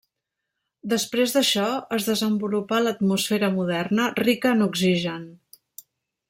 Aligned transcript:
Després 0.93 1.35
d'això, 1.35 1.65
es 1.97 2.07
desenvolupà 2.07 2.79
l'atmosfera 2.85 3.51
moderna 3.59 4.09
rica 4.23 4.55
en 4.57 4.67
oxigen. 4.69 5.29